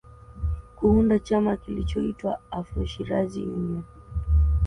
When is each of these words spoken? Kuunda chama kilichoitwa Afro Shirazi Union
Kuunda 0.75 1.19
chama 1.19 1.57
kilichoitwa 1.57 2.39
Afro 2.51 2.85
Shirazi 2.85 3.41
Union 3.43 3.83